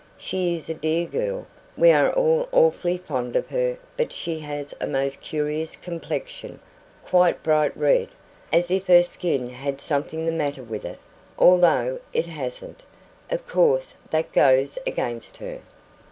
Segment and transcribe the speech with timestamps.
[0.17, 1.45] She is a dear girl
[1.77, 6.59] we are all awfully fond of her but she has a most curious complexion
[7.05, 8.07] quite bright red,
[8.51, 10.97] as if her skin had something the matter with it,
[11.37, 12.81] although it hasn't.
[13.29, 15.59] Of course, that goes against her."